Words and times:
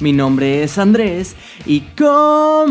Mi 0.00 0.12
nombre 0.14 0.62
es 0.62 0.78
Andrés 0.78 1.36
y 1.66 1.80
comenzamos. 1.96 2.70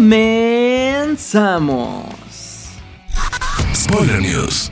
Spoiler 3.76 4.20
News. 4.20 4.72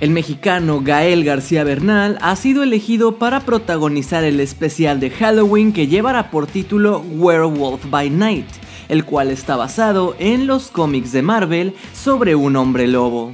El 0.00 0.10
mexicano 0.10 0.80
Gael 0.80 1.22
García 1.22 1.62
Bernal 1.62 2.18
ha 2.20 2.34
sido 2.34 2.64
elegido 2.64 3.18
para 3.18 3.38
protagonizar 3.40 4.24
el 4.24 4.40
especial 4.40 4.98
de 4.98 5.10
Halloween 5.10 5.72
que 5.72 5.86
llevará 5.86 6.32
por 6.32 6.48
título 6.48 7.04
Werewolf 7.08 7.88
by 7.88 8.10
Night, 8.10 8.48
el 8.88 9.04
cual 9.04 9.30
está 9.30 9.54
basado 9.54 10.16
en 10.18 10.48
los 10.48 10.72
cómics 10.72 11.12
de 11.12 11.22
Marvel 11.22 11.72
sobre 11.94 12.34
un 12.34 12.56
hombre 12.56 12.88
lobo. 12.88 13.32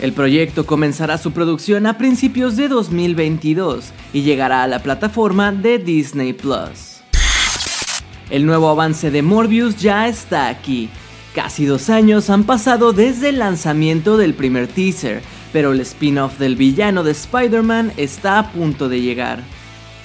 El 0.00 0.14
proyecto 0.14 0.64
comenzará 0.64 1.18
su 1.18 1.32
producción 1.32 1.84
a 1.84 1.98
principios 1.98 2.56
de 2.56 2.68
2022 2.68 3.92
y 4.14 4.22
llegará 4.22 4.62
a 4.62 4.68
la 4.68 4.78
plataforma 4.78 5.52
de 5.52 5.76
Disney 5.76 6.32
Plus. 6.32 6.99
El 8.30 8.46
nuevo 8.46 8.68
avance 8.68 9.10
de 9.10 9.22
Morbius 9.22 9.76
ya 9.76 10.06
está 10.06 10.46
aquí. 10.46 10.88
Casi 11.34 11.64
dos 11.64 11.90
años 11.90 12.30
han 12.30 12.44
pasado 12.44 12.92
desde 12.92 13.30
el 13.30 13.40
lanzamiento 13.40 14.16
del 14.16 14.34
primer 14.34 14.68
teaser, 14.68 15.20
pero 15.52 15.72
el 15.72 15.80
spin-off 15.80 16.38
del 16.38 16.54
villano 16.54 17.02
de 17.02 17.10
Spider-Man 17.10 17.92
está 17.96 18.38
a 18.38 18.52
punto 18.52 18.88
de 18.88 19.00
llegar. 19.00 19.40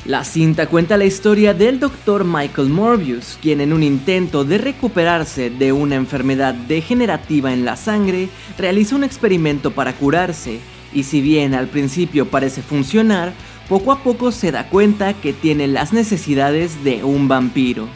La 0.05 0.23
cinta 0.23 0.65
cuenta 0.65 0.97
la 0.97 1.05
historia 1.05 1.53
del 1.53 1.79
Dr. 1.79 2.25
Michael 2.25 2.69
Morbius, 2.69 3.37
quien 3.43 3.61
en 3.61 3.73
un 3.73 3.83
intento 3.83 4.43
de 4.43 4.57
recuperarse 4.57 5.51
de 5.51 5.71
una 5.71 5.95
enfermedad 5.95 6.55
degenerativa 6.55 7.53
en 7.53 7.63
la 7.63 7.75
sangre, 7.75 8.29
realiza 8.57 8.95
un 8.95 9.03
experimento 9.03 9.69
para 9.71 9.93
curarse, 9.93 10.59
y 10.93 11.03
si 11.03 11.21
bien 11.21 11.53
al 11.53 11.67
principio 11.67 12.27
parece 12.27 12.63
funcionar, 12.63 13.33
poco 13.69 13.91
a 13.91 13.99
poco 13.99 14.31
se 14.31 14.51
da 14.51 14.67
cuenta 14.69 15.13
que 15.13 15.31
tiene 15.33 15.67
las 15.67 15.93
necesidades 15.93 16.83
de 16.83 17.03
un 17.03 17.27
vampiro. 17.27 17.87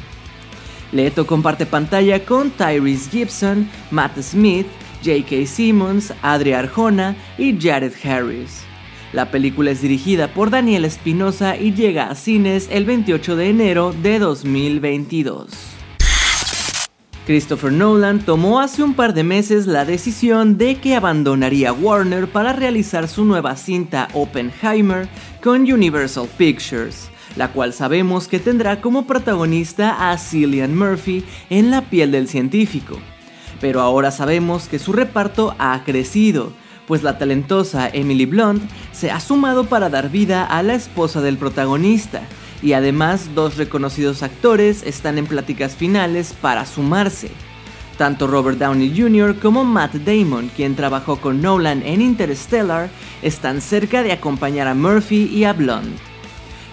Leto 0.92 1.28
comparte 1.28 1.66
pantalla 1.66 2.26
con 2.26 2.50
Tyrese 2.52 3.10
Gibson, 3.10 3.70
Matt 3.92 4.18
Smith, 4.22 4.68
J.K. 5.04 5.46
Simmons, 5.46 6.14
Adria 6.22 6.60
Arjona 6.60 7.16
y 7.38 7.58
Jared 7.60 7.94
Harris. 8.04 8.64
La 9.14 9.32
película 9.32 9.72
es 9.72 9.82
dirigida 9.82 10.28
por 10.28 10.50
Daniel 10.50 10.86
Espinosa 10.86 11.58
y 11.58 11.74
llega 11.74 12.10
a 12.10 12.16
cines 12.16 12.68
el 12.72 12.86
28 12.86 13.36
de 13.36 13.50
enero 13.50 13.94
de 14.04 14.20
2022. 14.20 15.50
Christopher 17.26 17.72
Nolan 17.72 18.20
tomó 18.20 18.60
hace 18.60 18.82
un 18.82 18.96
par 18.96 19.14
de 19.14 19.24
meses 19.24 19.68
la 19.68 19.86
decisión 19.86 20.58
de 20.58 20.76
que 20.76 20.96
abandonaría 20.96 21.72
Warner 21.72 22.28
para 22.28 22.54
realizar 22.54 23.08
su 23.08 23.24
nueva 23.24 23.56
cinta 23.56 24.08
Oppenheimer 24.14 25.08
con 25.44 25.62
Universal 25.62 26.28
Pictures 26.38 27.12
la 27.36 27.52
cual 27.52 27.74
sabemos 27.74 28.28
que 28.28 28.40
tendrá 28.40 28.82
como 28.82 29.06
protagonista 29.06 30.12
a 30.12 30.18
Cillian 30.18 30.78
Murphy 30.78 31.24
en 31.50 31.72
la 31.72 31.82
piel 31.82 32.12
del 32.12 32.28
científico. 32.28 33.00
Pero 33.62 33.82
ahora 33.82 34.12
sabemos 34.12 34.68
que 34.68 34.80
su 34.80 34.94
reparto 34.94 35.56
ha 35.60 35.84
crecido, 35.84 36.52
pues 36.88 37.04
la 37.04 37.18
talentosa 37.18 37.90
Emily 37.90 38.26
Blunt 38.26 38.64
se 38.92 39.12
ha 39.12 39.20
sumado 39.20 39.66
para 39.66 39.90
dar 39.90 40.10
vida 40.10 40.46
a 40.46 40.64
la 40.64 40.74
esposa 40.74 41.22
del 41.22 41.38
protagonista, 41.38 42.22
y 42.62 42.74
además 42.74 43.30
dos 43.36 43.58
reconocidos 43.58 44.24
actores 44.24 44.84
están 44.84 45.18
en 45.18 45.26
pláticas 45.26 45.76
finales 45.76 46.34
para 46.42 46.66
sumarse. 46.66 47.30
Tanto 47.98 48.28
Robert 48.28 48.58
Downey 48.58 48.94
Jr. 48.98 49.36
como 49.40 49.66
Matt 49.66 49.94
Damon, 49.96 50.50
quien 50.56 50.76
trabajó 50.76 51.18
con 51.18 51.42
Nolan 51.42 51.84
en 51.84 52.02
Interstellar, 52.02 52.90
están 53.22 53.60
cerca 53.60 54.04
de 54.04 54.14
acompañar 54.14 54.68
a 54.68 54.74
Murphy 54.74 55.26
y 55.26 55.44
a 55.44 55.54
Blunt. 55.54 56.09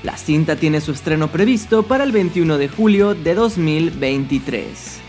La 0.03 0.17
cinta 0.17 0.57
tiene 0.57 0.81
su 0.81 0.93
estreno 0.93 1.29
previsto 1.29 1.83
para 1.83 2.05
el 2.05 2.13
21 2.13 2.59
de 2.59 2.69
julio 2.69 3.15
de 3.15 3.35
2023. 3.35 5.01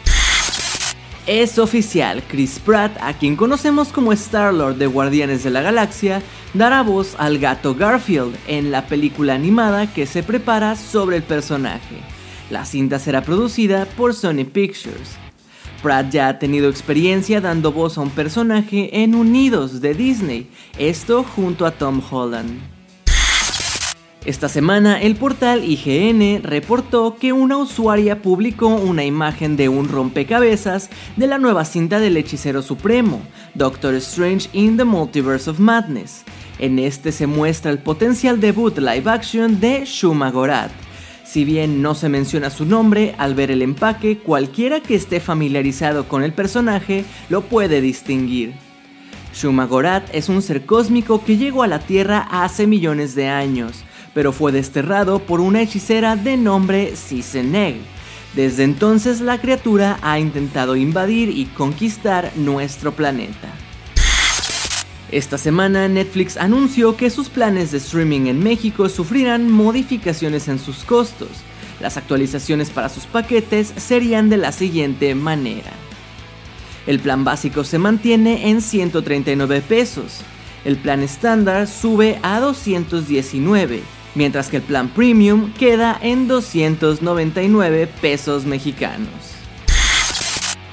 Es 1.27 1.59
oficial, 1.59 2.23
Chris 2.25 2.57
Pratt, 2.57 2.97
a 3.01 3.13
quien 3.13 3.35
conocemos 3.35 3.89
como 3.89 4.13
Star-Lord 4.13 4.75
de 4.75 4.87
Guardianes 4.87 5.43
de 5.43 5.49
la 5.49 5.61
Galaxia, 5.61 6.21
dará 6.53 6.83
voz 6.83 7.15
al 7.17 7.37
gato 7.37 7.75
Garfield 7.75 8.33
en 8.47 8.71
la 8.71 8.87
película 8.87 9.35
animada 9.35 9.93
que 9.93 10.05
se 10.05 10.23
prepara 10.23 10.77
sobre 10.77 11.17
el 11.17 11.23
personaje. 11.23 11.97
La 12.49 12.63
cinta 12.63 12.97
será 12.97 13.23
producida 13.23 13.85
por 13.97 14.13
Sony 14.13 14.45
Pictures. 14.45 15.17
Pratt 15.83 16.09
ya 16.11 16.29
ha 16.29 16.39
tenido 16.39 16.69
experiencia 16.69 17.41
dando 17.41 17.73
voz 17.73 17.97
a 17.97 18.01
un 18.01 18.09
personaje 18.09 19.03
en 19.03 19.13
Unidos 19.13 19.81
de 19.81 19.93
Disney, 19.93 20.49
esto 20.79 21.25
junto 21.25 21.65
a 21.65 21.71
Tom 21.71 22.01
Holland. 22.09 22.76
Esta 24.27 24.49
semana 24.49 25.01
el 25.01 25.15
portal 25.15 25.63
IGN 25.63 26.43
reportó 26.43 27.15
que 27.15 27.31
una 27.31 27.55
usuaria 27.55 28.21
publicó 28.21 28.67
una 28.67 29.05
imagen 29.05 29.55
de 29.55 29.69
un 29.69 29.87
rompecabezas 29.87 30.89
de 31.15 31.27
la 31.27 31.37
nueva 31.37 31.63
cinta 31.63 32.01
del 32.01 32.17
hechicero 32.17 32.61
supremo, 32.61 33.21
Doctor 33.53 33.95
Strange 33.95 34.49
in 34.51 34.75
the 34.75 34.83
Multiverse 34.83 35.49
of 35.49 35.59
Madness. 35.59 36.25
En 36.59 36.77
este 36.77 37.13
se 37.13 37.25
muestra 37.25 37.71
el 37.71 37.79
potencial 37.79 38.41
debut 38.41 38.77
live 38.77 39.09
action 39.09 39.61
de 39.61 39.85
Shuma 39.85 40.29
Gorath. 40.29 40.73
Si 41.23 41.45
bien 41.45 41.81
no 41.81 41.95
se 41.95 42.09
menciona 42.09 42.49
su 42.49 42.65
nombre, 42.65 43.15
al 43.17 43.33
ver 43.33 43.49
el 43.49 43.61
empaque, 43.61 44.17
cualquiera 44.17 44.81
que 44.81 44.95
esté 44.95 45.21
familiarizado 45.21 46.09
con 46.09 46.23
el 46.23 46.33
personaje 46.33 47.05
lo 47.29 47.43
puede 47.43 47.79
distinguir. 47.79 48.55
Shuma 49.33 49.67
Gorath 49.67 50.09
es 50.11 50.27
un 50.27 50.41
ser 50.41 50.65
cósmico 50.65 51.23
que 51.23 51.37
llegó 51.37 51.63
a 51.63 51.67
la 51.67 51.79
Tierra 51.79 52.27
hace 52.29 52.67
millones 52.67 53.15
de 53.15 53.29
años 53.29 53.85
pero 54.17 54.31
fue 54.31 54.51
desterrado 54.51 55.19
por 55.19 55.39
una 55.39 55.61
hechicera 55.61 56.15
de 56.15 56.37
nombre 56.37 56.95
Siseneg. 56.95 57.75
Desde 58.33 58.63
entonces 58.63 59.21
la 59.21 59.39
criatura 59.39 59.99
ha 60.01 60.17
intentado 60.17 60.75
invadir 60.75 61.29
y 61.29 61.45
conquistar 61.45 62.31
nuestro 62.35 62.93
planeta. 62.93 63.47
Esta 65.11 65.37
semana 65.37 65.87
Netflix 65.87 66.35
anunció 66.35 66.97
que 66.97 67.11
sus 67.11 67.29
planes 67.29 67.69
de 67.69 67.77
streaming 67.77 68.25
en 68.25 68.39
México 68.43 68.89
sufrirán 68.89 69.51
modificaciones 69.51 70.47
en 70.47 70.57
sus 70.57 70.77
costos. 70.77 71.29
Las 71.79 71.95
actualizaciones 71.95 72.71
para 72.71 72.89
sus 72.89 73.05
paquetes 73.05 73.71
serían 73.77 74.29
de 74.29 74.37
la 74.37 74.51
siguiente 74.51 75.13
manera. 75.13 75.73
El 76.87 76.99
plan 76.99 77.23
básico 77.23 77.63
se 77.63 77.77
mantiene 77.77 78.49
en 78.49 78.63
139 78.63 79.61
pesos. 79.61 80.21
El 80.65 80.77
plan 80.77 81.03
estándar 81.03 81.67
sube 81.67 82.17
a 82.23 82.39
219 82.39 83.96
mientras 84.17 84.49
que 84.49 84.57
el 84.57 84.63
plan 84.63 84.89
premium 84.89 85.53
queda 85.53 85.97
en 86.01 86.27
299 86.27 87.87
pesos 88.01 88.45
mexicanos. 88.45 89.07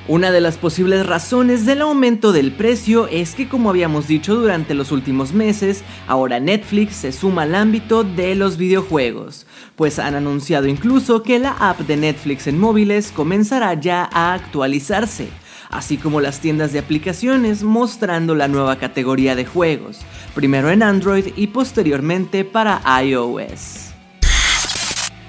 Una 0.07 0.31
de 0.31 0.41
las 0.41 0.59
posibles 0.59 1.07
razones 1.07 1.65
del 1.65 1.81
aumento 1.81 2.33
del 2.33 2.53
precio 2.53 3.07
es 3.07 3.35
que 3.35 3.49
como 3.49 3.71
habíamos 3.71 4.07
dicho 4.07 4.35
durante 4.35 4.75
los 4.75 4.93
últimos 4.93 5.33
meses, 5.33 5.83
ahora 6.07 6.41
Netflix 6.41 6.97
se 6.97 7.13
suma 7.13 7.43
al 7.43 7.55
ámbito 7.55 8.05
de 8.05 8.35
los 8.35 8.59
videojuegos, 8.59 9.47
pues 9.77 9.99
han 9.99 10.15
anunciado 10.15 10.67
incluso 10.67 11.23
que 11.23 11.39
la 11.39 11.53
app 11.53 11.81
de 11.81 11.97
Netflix 11.97 12.47
en 12.47 12.59
móviles 12.59 13.13
comenzará 13.13 13.73
ya 13.75 14.09
a 14.13 14.35
actualizarse 14.35 15.29
así 15.75 15.97
como 15.97 16.21
las 16.21 16.39
tiendas 16.39 16.73
de 16.73 16.79
aplicaciones 16.79 17.65
mostrando 17.65 18.37
la 18.37 18.47
nueva 18.47 18.77
categoría 18.77 19.35
de 19.35 19.45
juegos, 19.45 19.99
primero 20.33 20.71
en 20.71 20.85
Android 20.85 21.27
y 21.37 21.49
posteriormente 21.49 22.45
para 22.45 22.81
iOS. 23.03 23.91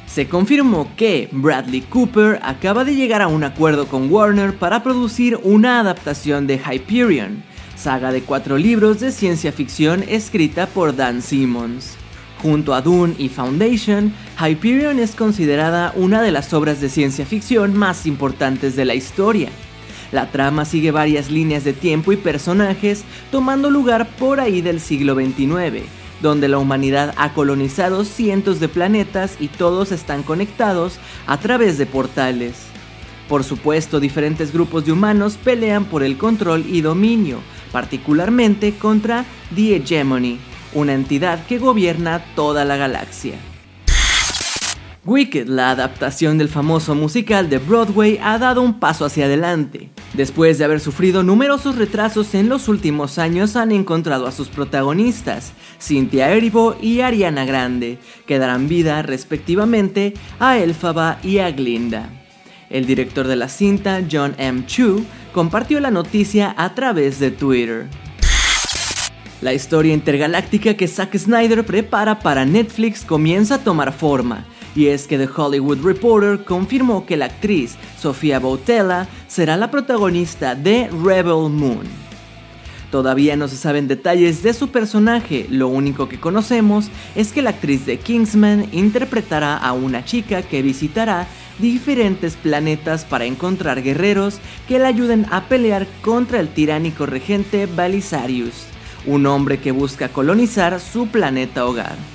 Se 0.05 0.29
confirmó 0.29 0.87
que 0.95 1.27
Bradley 1.31 1.81
Cooper 1.81 2.39
acaba 2.43 2.85
de 2.85 2.95
llegar 2.95 3.23
a 3.23 3.27
un 3.27 3.43
acuerdo 3.43 3.87
con 3.87 4.09
Warner 4.09 4.55
para 4.55 4.83
producir 4.83 5.37
una 5.43 5.79
adaptación 5.79 6.45
de 6.45 6.57
Hyperion, 6.57 7.43
saga 7.75 8.11
de 8.11 8.21
cuatro 8.21 8.57
libros 8.57 8.99
de 8.99 9.11
ciencia 9.11 9.51
ficción 9.51 10.05
escrita 10.07 10.67
por 10.67 10.95
Dan 10.95 11.23
Simmons. 11.23 11.97
Junto 12.41 12.75
a 12.75 12.81
Dune 12.81 13.15
y 13.17 13.29
Foundation, 13.29 14.13
Hyperion 14.39 14.99
es 14.99 15.15
considerada 15.15 15.91
una 15.95 16.21
de 16.21 16.31
las 16.31 16.53
obras 16.53 16.79
de 16.79 16.89
ciencia 16.89 17.25
ficción 17.25 17.75
más 17.75 18.05
importantes 18.05 18.75
de 18.75 18.85
la 18.85 18.93
historia 18.93 19.49
la 20.11 20.31
trama 20.31 20.65
sigue 20.65 20.91
varias 20.91 21.29
líneas 21.29 21.63
de 21.63 21.73
tiempo 21.73 22.11
y 22.11 22.17
personajes 22.17 23.03
tomando 23.31 23.69
lugar 23.69 24.07
por 24.17 24.39
ahí 24.39 24.61
del 24.61 24.79
siglo 24.79 25.15
XXIX, 25.15 25.85
donde 26.21 26.47
la 26.47 26.57
humanidad 26.57 27.13
ha 27.17 27.33
colonizado 27.33 28.05
cientos 28.05 28.59
de 28.59 28.67
planetas 28.67 29.37
y 29.39 29.47
todos 29.47 29.91
están 29.91 30.23
conectados 30.23 30.99
a 31.27 31.37
través 31.39 31.77
de 31.77 31.85
portales. 31.85 32.53
Por 33.27 33.43
supuesto, 33.43 33.99
diferentes 33.99 34.53
grupos 34.53 34.85
de 34.85 34.91
humanos 34.91 35.37
pelean 35.43 35.85
por 35.85 36.03
el 36.03 36.17
control 36.17 36.63
y 36.67 36.81
dominio, 36.81 37.39
particularmente 37.71 38.73
contra 38.75 39.25
The 39.55 39.77
Hegemony, 39.77 40.37
una 40.73 40.93
entidad 40.93 41.45
que 41.47 41.57
gobierna 41.57 42.23
toda 42.35 42.65
la 42.65 42.77
galaxia. 42.77 43.35
Wicked, 45.07 45.47
la 45.47 45.69
adaptación 45.69 46.39
del 46.39 46.49
famoso 46.49 46.95
musical 46.95 47.47
de 47.47 47.59
Broadway, 47.59 48.19
ha 48.23 48.39
dado 48.39 48.63
un 48.63 48.79
paso 48.79 49.05
hacia 49.05 49.25
adelante. 49.25 49.91
Después 50.13 50.57
de 50.57 50.65
haber 50.65 50.79
sufrido 50.79 51.21
numerosos 51.21 51.75
retrasos 51.75 52.33
en 52.33 52.49
los 52.49 52.67
últimos 52.67 53.19
años, 53.19 53.55
han 53.55 53.71
encontrado 53.71 54.25
a 54.25 54.31
sus 54.31 54.47
protagonistas, 54.47 55.51
Cynthia 55.79 56.31
Erivo 56.31 56.75
y 56.81 57.01
Ariana 57.01 57.45
Grande, 57.45 57.99
que 58.25 58.39
darán 58.39 58.67
vida 58.67 59.03
respectivamente 59.03 60.15
a 60.39 60.57
Elphaba 60.57 61.19
y 61.21 61.37
a 61.37 61.51
Glinda. 61.51 62.09
El 62.71 62.87
director 62.87 63.27
de 63.27 63.35
la 63.35 63.47
cinta, 63.47 64.01
John 64.11 64.33
M. 64.39 64.65
Chu, 64.65 65.05
compartió 65.33 65.79
la 65.81 65.91
noticia 65.91 66.55
a 66.57 66.73
través 66.73 67.19
de 67.19 67.29
Twitter. 67.29 67.85
La 69.41 69.53
historia 69.53 69.93
intergaláctica 69.93 70.73
que 70.73 70.87
Zack 70.87 71.15
Snyder 71.15 71.63
prepara 71.63 72.17
para 72.17 72.43
Netflix 72.43 73.05
comienza 73.05 73.55
a 73.55 73.59
tomar 73.59 73.93
forma 73.93 74.47
y 74.75 74.87
es 74.87 75.07
que 75.07 75.17
The 75.17 75.29
Hollywood 75.33 75.83
Reporter 75.83 76.43
confirmó 76.43 77.05
que 77.05 77.17
la 77.17 77.25
actriz 77.25 77.75
Sofía 77.97 78.39
Boutella 78.39 79.07
será 79.27 79.57
la 79.57 79.71
protagonista 79.71 80.53
de 80.53 80.89
Rebel 81.03 81.49
Moon. 81.49 82.05
Todavía 82.91 83.35
no 83.35 83.47
se 83.47 83.57
saben 83.57 83.87
detalles 83.87 84.43
de 84.43 84.53
su 84.53 84.69
personaje, 84.69 85.47
lo 85.49 85.67
único 85.67 86.07
que 86.07 86.19
conocemos 86.19 86.89
es 87.15 87.33
que 87.33 87.41
la 87.41 87.49
actriz 87.49 87.85
de 87.85 87.97
Kingsman 87.97 88.69
interpretará 88.71 89.57
a 89.57 89.73
una 89.73 90.05
chica 90.05 90.43
que 90.43 90.61
visitará 90.61 91.27
diferentes 91.59 92.35
planetas 92.35 93.03
para 93.03 93.25
encontrar 93.25 93.81
guerreros 93.81 94.39
que 94.67 94.79
le 94.79 94.85
ayuden 94.85 95.25
a 95.31 95.45
pelear 95.49 95.87
contra 96.01 96.39
el 96.39 96.49
tiránico 96.49 97.05
regente 97.05 97.65
Balisarius, 97.65 98.65
un 99.05 99.25
hombre 99.25 99.59
que 99.59 99.71
busca 99.71 100.09
colonizar 100.09 100.79
su 100.79 101.07
planeta 101.07 101.65
hogar. 101.65 102.14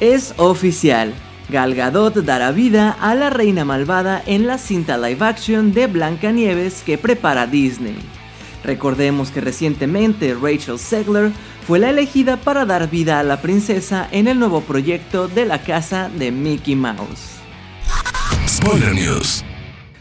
Es 0.00 0.34
oficial. 0.38 1.14
Gal 1.48 1.74
Gadot 1.74 2.16
dará 2.24 2.50
vida 2.50 2.96
a 3.00 3.14
la 3.14 3.30
reina 3.30 3.64
malvada 3.64 4.22
en 4.26 4.46
la 4.46 4.58
cinta 4.58 4.98
live 4.98 5.24
action 5.24 5.72
de 5.72 5.86
Blancanieves 5.86 6.82
que 6.82 6.98
prepara 6.98 7.46
Disney. 7.46 7.96
Recordemos 8.64 9.30
que 9.30 9.40
recientemente 9.40 10.34
Rachel 10.34 10.78
Segler 10.78 11.30
fue 11.66 11.78
la 11.78 11.90
elegida 11.90 12.38
para 12.38 12.64
dar 12.64 12.90
vida 12.90 13.20
a 13.20 13.22
la 13.22 13.40
princesa 13.40 14.08
en 14.10 14.26
el 14.26 14.38
nuevo 14.38 14.62
proyecto 14.62 15.28
de 15.28 15.44
la 15.44 15.62
casa 15.62 16.10
de 16.18 16.32
Mickey 16.32 16.74
Mouse. 16.74 17.36
Spoiler 18.48 18.94
News. 18.94 19.44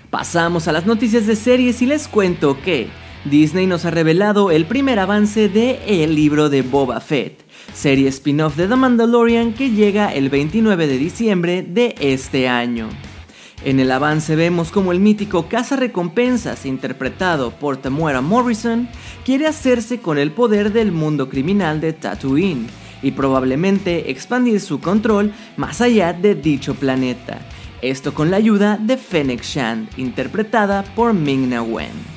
Pasamos 0.10 0.68
a 0.68 0.72
las 0.72 0.86
noticias 0.86 1.28
de 1.28 1.36
series 1.36 1.82
y 1.82 1.86
les 1.86 2.08
cuento 2.08 2.60
que 2.62 2.88
Disney 3.26 3.68
nos 3.68 3.86
ha 3.86 3.92
revelado 3.92 4.50
el 4.50 4.66
primer 4.66 4.98
avance 4.98 5.50
de 5.50 6.04
El 6.04 6.16
libro 6.16 6.50
de 6.50 6.62
Boba 6.62 7.00
Fett 7.00 7.43
serie 7.74 8.10
spin-off 8.10 8.56
de 8.56 8.68
The 8.68 8.76
Mandalorian 8.76 9.54
que 9.54 9.72
llega 9.72 10.14
el 10.14 10.30
29 10.30 10.88
de 10.88 10.98
diciembre 10.98 11.64
de 11.64 11.96
este 12.00 12.48
año. 12.48 12.90
En 13.66 13.80
el 13.80 13.92
avance 13.92 14.36
vemos 14.36 14.72
como 14.72 14.92
el 14.92 15.00
mítico 15.00 15.48
recompensas 15.78 16.66
interpretado 16.66 17.52
por 17.52 17.78
Tamuera 17.78 18.20
Morrison 18.20 18.90
quiere 19.24 19.48
hacerse 19.48 20.00
con 20.00 20.18
el 20.18 20.32
poder 20.32 20.74
del 20.74 20.92
mundo 20.92 21.30
criminal 21.30 21.80
de 21.80 21.94
Tatooine 21.94 22.68
y 23.02 23.12
probablemente 23.12 24.12
expandir 24.12 24.60
su 24.60 24.82
control 24.82 25.34
más 25.56 25.80
allá 25.80 26.12
de 26.14 26.36
dicho 26.36 26.76
planeta. 26.76 27.40
Esto 27.82 28.14
con 28.14 28.32
la 28.32 28.38
ayuda 28.38 28.78
de 28.78 28.98
Fennec 28.98 29.44
Shand, 29.44 29.90
interpretada 29.98 30.84
por 30.96 31.14
Ming-Na 31.14 31.62
Wen. 31.62 32.13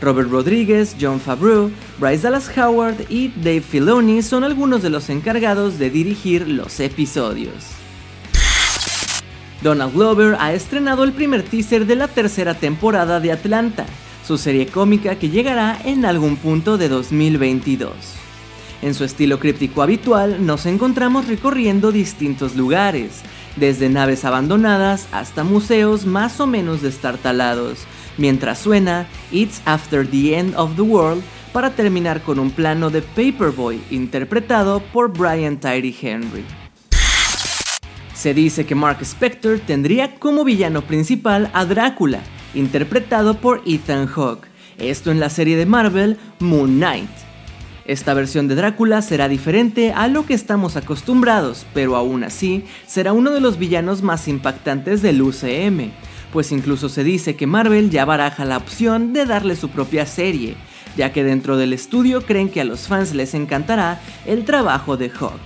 Robert 0.00 0.30
Rodríguez, 0.30 0.96
John 1.00 1.20
Favreau, 1.20 1.70
Bryce 1.98 2.22
Dallas 2.22 2.50
Howard 2.56 3.10
y 3.10 3.28
Dave 3.36 3.62
Filoni 3.62 4.22
son 4.22 4.44
algunos 4.44 4.82
de 4.82 4.90
los 4.90 5.10
encargados 5.10 5.78
de 5.78 5.90
dirigir 5.90 6.48
los 6.48 6.78
episodios. 6.80 7.78
Donald 9.62 9.92
Glover 9.92 10.36
ha 10.38 10.52
estrenado 10.52 11.02
el 11.02 11.12
primer 11.12 11.42
teaser 11.42 11.84
de 11.84 11.96
la 11.96 12.06
tercera 12.06 12.54
temporada 12.54 13.18
de 13.18 13.32
Atlanta, 13.32 13.86
su 14.24 14.38
serie 14.38 14.66
cómica 14.66 15.16
que 15.16 15.30
llegará 15.30 15.80
en 15.84 16.04
algún 16.04 16.36
punto 16.36 16.78
de 16.78 16.88
2022. 16.88 17.90
En 18.80 18.94
su 18.94 19.02
estilo 19.02 19.40
críptico 19.40 19.82
habitual, 19.82 20.46
nos 20.46 20.64
encontramos 20.66 21.26
recorriendo 21.26 21.90
distintos 21.90 22.54
lugares, 22.54 23.22
desde 23.56 23.88
naves 23.88 24.24
abandonadas 24.24 25.08
hasta 25.10 25.42
museos 25.42 26.06
más 26.06 26.38
o 26.38 26.46
menos 26.46 26.80
destartalados, 26.80 27.80
mientras 28.18 28.58
suena 28.58 29.06
It's 29.32 29.62
After 29.64 30.06
the 30.06 30.36
End 30.36 30.54
of 30.56 30.76
the 30.76 30.82
World 30.82 31.22
para 31.52 31.70
terminar 31.70 32.22
con 32.22 32.38
un 32.38 32.50
plano 32.50 32.90
de 32.90 33.00
Paperboy 33.00 33.80
interpretado 33.90 34.80
por 34.92 35.10
Brian 35.10 35.58
Tyree 35.58 35.96
Henry. 36.00 36.44
Se 38.14 38.34
dice 38.34 38.66
que 38.66 38.74
Mark 38.74 38.98
Spector 39.02 39.60
tendría 39.60 40.16
como 40.16 40.44
villano 40.44 40.82
principal 40.82 41.50
a 41.54 41.64
Drácula, 41.64 42.20
interpretado 42.54 43.34
por 43.38 43.62
Ethan 43.64 44.06
Hawke, 44.06 44.48
esto 44.76 45.10
en 45.10 45.20
la 45.20 45.30
serie 45.30 45.56
de 45.56 45.66
Marvel 45.66 46.18
Moon 46.40 46.78
Knight. 46.78 47.10
Esta 47.84 48.12
versión 48.12 48.48
de 48.48 48.54
Drácula 48.54 49.00
será 49.00 49.28
diferente 49.28 49.92
a 49.92 50.08
lo 50.08 50.26
que 50.26 50.34
estamos 50.34 50.76
acostumbrados, 50.76 51.64
pero 51.72 51.96
aún 51.96 52.22
así 52.22 52.64
será 52.86 53.14
uno 53.14 53.30
de 53.30 53.40
los 53.40 53.58
villanos 53.58 54.02
más 54.02 54.28
impactantes 54.28 55.00
del 55.00 55.22
UCM, 55.22 55.92
pues 56.32 56.52
incluso 56.52 56.88
se 56.88 57.04
dice 57.04 57.36
que 57.36 57.46
Marvel 57.46 57.90
ya 57.90 58.04
baraja 58.04 58.44
la 58.44 58.56
opción 58.56 59.12
de 59.12 59.26
darle 59.26 59.56
su 59.56 59.70
propia 59.70 60.06
serie, 60.06 60.54
ya 60.96 61.12
que 61.12 61.24
dentro 61.24 61.56
del 61.56 61.72
estudio 61.72 62.22
creen 62.22 62.48
que 62.48 62.60
a 62.60 62.64
los 62.64 62.88
fans 62.88 63.14
les 63.14 63.34
encantará 63.34 64.00
el 64.26 64.44
trabajo 64.44 64.96
de 64.96 65.10
Hawk. 65.10 65.40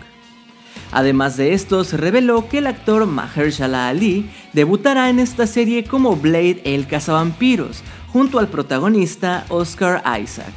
Además 0.93 1.39
de 1.39 1.55
esto, 1.55 1.85
se 1.85 1.97
reveló 1.97 2.49
que 2.49 2.59
el 2.59 2.67
actor 2.67 3.07
Mahershala 3.07 3.89
Ali 3.89 4.29
debutará 4.53 5.09
en 5.09 5.19
esta 5.19 5.47
serie 5.47 5.85
como 5.85 6.17
Blade 6.17 6.61
el 6.65 6.87
cazavampiros, 6.87 7.83
junto 8.13 8.39
al 8.39 8.49
protagonista 8.49 9.47
Oscar 9.49 10.03
Isaac. 10.23 10.53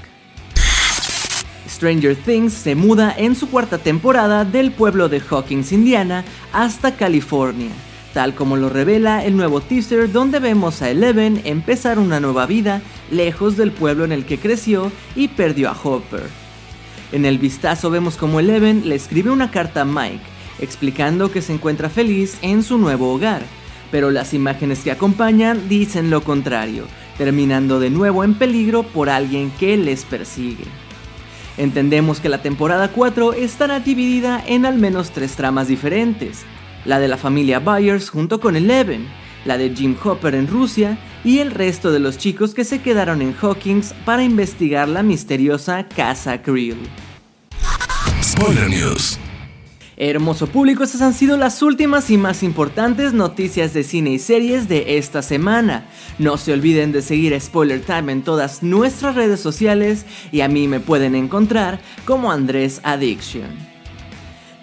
Stranger 1.70 2.16
Things 2.16 2.54
se 2.54 2.76
muda 2.76 3.14
en 3.18 3.36
su 3.36 3.50
cuarta 3.50 3.78
temporada 3.78 4.46
del 4.46 4.72
pueblo 4.72 5.10
de 5.10 5.22
Hawkins, 5.30 5.72
Indiana, 5.72 6.24
hasta 6.54 6.96
California, 6.96 7.72
tal 8.16 8.34
como 8.34 8.56
lo 8.56 8.70
revela 8.70 9.26
el 9.26 9.36
nuevo 9.36 9.60
teaser 9.60 10.10
donde 10.10 10.40
vemos 10.40 10.82
a 10.82 10.90
Eleven 10.90 11.42
empezar 11.44 12.00
una 12.00 12.22
nueva 12.22 12.46
vida 12.46 12.82
lejos 13.12 13.58
del 13.58 13.74
pueblo 13.74 14.06
en 14.06 14.14
el 14.14 14.24
que 14.24 14.40
creció 14.40 14.90
y 15.18 15.28
perdió 15.28 15.70
a 15.70 15.78
Hopper. 15.84 16.24
En 17.12 17.26
el 17.26 17.40
vistazo 17.40 17.90
vemos 17.90 18.16
como 18.16 18.40
Eleven 18.40 18.88
le 18.88 18.96
escribe 18.96 19.32
una 19.32 19.52
carta 19.52 19.82
a 19.82 19.86
Mike, 19.86 20.24
explicando 20.60 21.30
que 21.30 21.42
se 21.42 21.52
encuentra 21.52 21.90
feliz 21.90 22.38
en 22.42 22.64
su 22.64 22.78
nuevo 22.78 23.14
hogar, 23.14 23.42
pero 23.92 24.12
las 24.12 24.34
imágenes 24.34 24.80
que 24.80 24.92
acompañan 24.92 25.68
dicen 25.68 26.10
lo 26.10 26.24
contrario, 26.24 26.86
terminando 27.18 27.82
de 27.82 27.90
nuevo 27.90 28.24
en 28.24 28.36
peligro 28.36 28.84
por 28.84 29.10
alguien 29.10 29.52
que 29.60 29.76
les 29.76 30.06
persigue. 30.06 30.64
Entendemos 31.58 32.22
que 32.22 32.30
la 32.30 32.42
temporada 32.42 32.94
4 32.94 33.34
estará 33.34 33.82
dividida 33.82 34.42
en 34.48 34.66
al 34.66 34.78
menos 34.78 35.12
tres 35.12 35.36
tramas 35.36 35.68
diferentes, 35.68 36.46
la 36.86 37.00
de 37.00 37.08
la 37.08 37.18
familia 37.18 37.60
Byers 37.60 38.10
junto 38.10 38.40
con 38.40 38.56
Eleven, 38.56 39.06
la 39.44 39.58
de 39.58 39.76
Jim 39.76 39.96
Hopper 40.04 40.36
en 40.36 40.48
Rusia 40.48 40.98
y 41.24 41.40
el 41.40 41.52
resto 41.52 41.92
de 41.92 42.00
los 42.00 42.18
chicos 42.18 42.54
que 42.54 42.64
se 42.64 42.82
quedaron 42.82 43.22
en 43.22 43.36
Hawkins 43.40 43.94
para 44.06 44.24
investigar 44.24 44.88
la 44.88 45.04
misteriosa 45.04 45.88
Casa 45.88 46.42
Creel. 46.42 46.78
Spoiler 48.22 48.70
News. 48.70 49.20
Hermoso 49.98 50.48
público, 50.48 50.84
estas 50.84 51.02
han 51.02 51.14
sido 51.14 51.38
las 51.38 51.62
últimas 51.62 52.10
y 52.10 52.18
más 52.18 52.44
importantes 52.44 53.14
noticias 53.14 53.74
de 53.74 53.84
cine 53.84 54.12
y 54.12 54.20
series 54.20 54.68
de 54.68 54.98
esta 54.98 55.22
semana. 55.22 55.86
No 56.20 56.38
se 56.38 56.52
olviden 56.52 56.92
de 56.92 57.02
seguir 57.02 57.34
a 57.34 57.40
Spoiler 57.40 57.80
Time 57.80 58.12
en 58.12 58.22
todas 58.22 58.62
nuestras 58.62 59.16
redes 59.16 59.40
sociales 59.40 60.06
y 60.34 60.42
a 60.42 60.50
mí 60.50 60.68
me 60.68 60.82
pueden 60.82 61.16
encontrar 61.16 61.80
como 62.04 62.30
Andrés 62.30 62.82
Addiction. 62.84 63.75